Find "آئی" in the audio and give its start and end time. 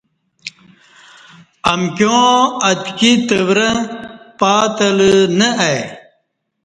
5.65-5.79